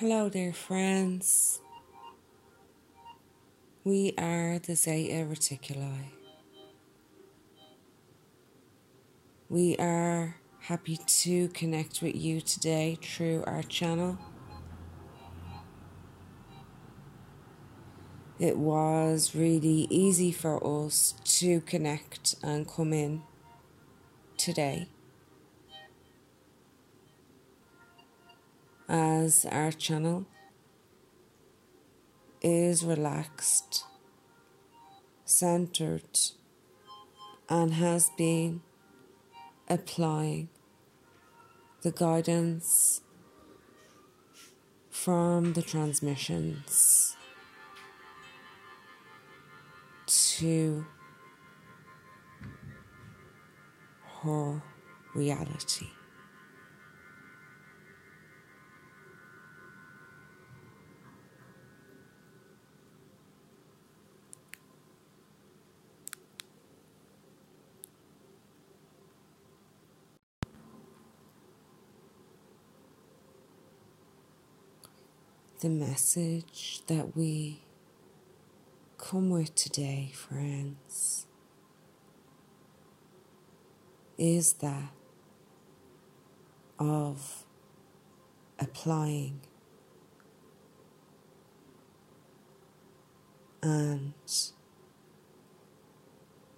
[0.00, 1.60] Hello there, friends.
[3.84, 6.12] We are the Zeta Reticuli.
[9.50, 14.18] We are happy to connect with you today through our channel.
[18.38, 23.20] It was really easy for us to connect and come in
[24.38, 24.88] today.
[28.92, 30.26] As our channel
[32.42, 33.84] is relaxed,
[35.24, 36.18] centered,
[37.48, 38.62] and has been
[39.68, 40.48] applying
[41.82, 43.02] the guidance
[44.90, 47.16] from the transmissions
[50.08, 50.84] to
[54.24, 54.60] her
[55.14, 55.90] reality.
[75.60, 77.60] The message that we
[78.96, 81.26] come with today, friends,
[84.16, 84.92] is that
[86.78, 87.44] of
[88.58, 89.40] applying
[93.62, 94.14] and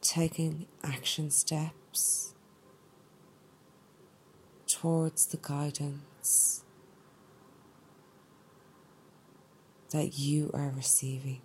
[0.00, 2.34] taking action steps
[4.66, 6.64] towards the guidance
[9.90, 11.40] that you are receiving.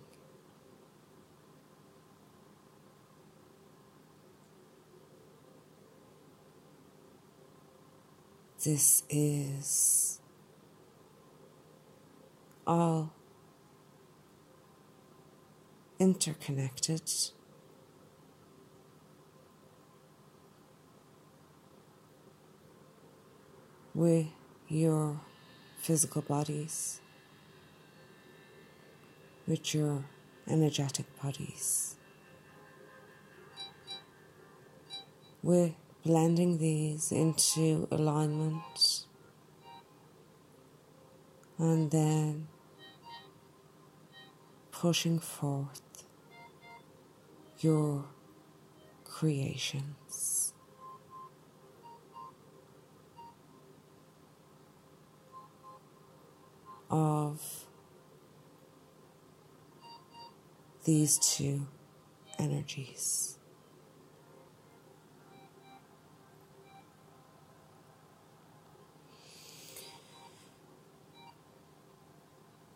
[8.64, 10.20] This is
[12.66, 13.12] all
[15.98, 17.02] interconnected.
[23.94, 24.26] With
[24.68, 25.20] your
[25.78, 27.00] physical bodies
[29.74, 30.04] your
[30.48, 31.96] energetic bodies.
[35.42, 35.74] We're
[36.04, 39.04] blending these into alignment
[41.58, 42.48] and then
[44.70, 45.82] pushing forth
[47.60, 48.04] your
[49.04, 50.52] creations.
[56.90, 57.63] Of
[60.84, 61.66] these two
[62.38, 63.38] energies.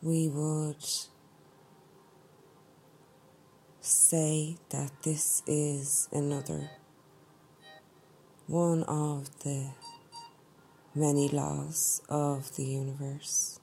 [0.01, 0.85] We would
[3.81, 6.71] say that this is another
[8.47, 9.71] one of the
[10.95, 13.61] many laws of the universe.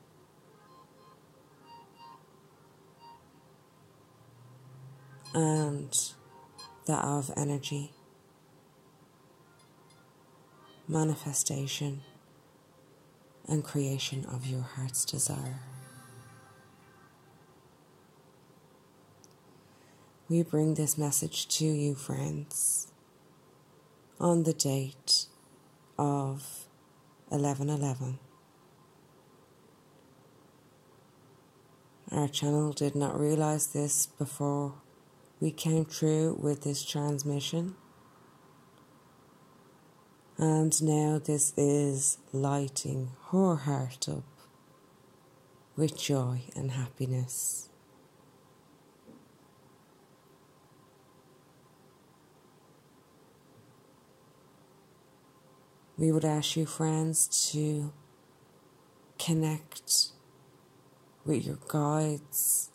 [5.35, 6.13] And
[6.87, 7.91] that of energy,
[10.87, 12.01] manifestation,
[13.45, 15.59] and creation of your heart's desire.
[20.29, 22.87] We bring this message to you, friends,
[24.19, 25.25] on the date
[25.99, 26.65] of
[27.27, 28.19] 1111.
[32.09, 34.75] Our channel did not realize this before
[35.39, 37.75] we came through with this transmission.
[40.37, 44.23] And now this is lighting her heart up
[45.75, 47.69] with joy and happiness.
[55.97, 57.93] We would ask you, friends, to
[59.17, 60.07] connect
[61.25, 62.69] with your guides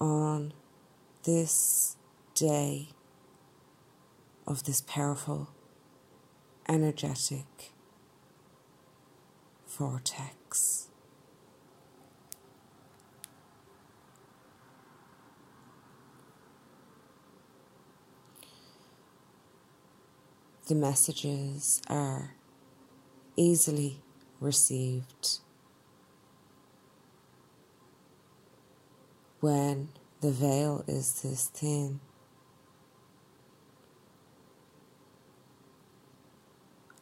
[0.00, 0.52] on
[1.24, 1.96] this
[2.34, 2.88] day
[4.46, 5.48] of this powerful,
[6.68, 7.72] energetic
[9.66, 10.88] vortex.
[20.68, 22.34] The messages are
[23.36, 24.00] easily
[24.40, 25.38] received
[29.46, 29.88] when
[30.22, 32.00] the veil is this thin.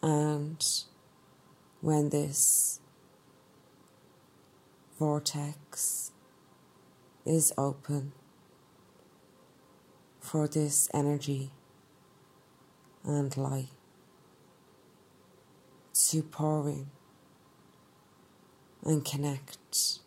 [0.03, 0.63] And
[1.81, 2.81] when this
[4.99, 6.13] vortex
[7.25, 8.13] is open
[10.21, 11.51] for this energy
[13.05, 13.69] and light
[15.95, 16.89] to pour in
[18.85, 20.04] and connect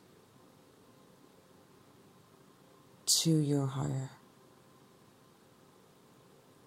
[3.32, 4.10] your higher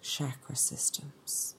[0.03, 1.55] chakra systems.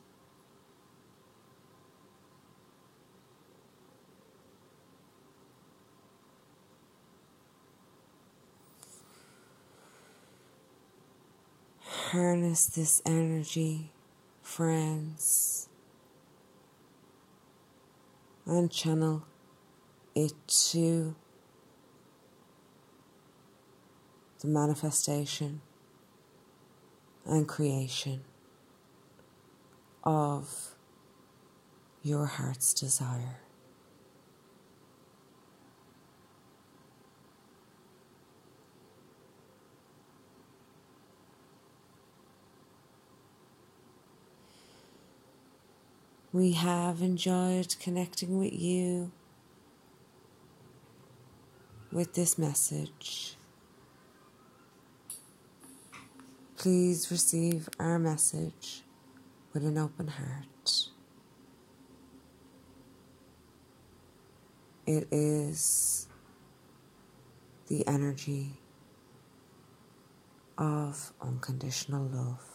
[11.84, 13.90] Harness this energy,
[14.42, 15.70] friends,
[18.46, 19.24] and channel
[20.14, 21.16] it to
[24.42, 25.62] the manifestation
[27.26, 28.22] and creation
[30.04, 30.74] of
[32.02, 33.38] your heart's desire.
[46.34, 49.12] We have enjoyed connecting with you
[51.92, 53.36] with this message.
[56.62, 58.84] Please receive our message
[59.52, 60.90] with an open heart.
[64.86, 66.08] It is
[67.66, 68.60] the energy
[70.56, 72.51] of unconditional love.